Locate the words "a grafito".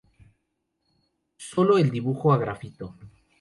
2.33-2.95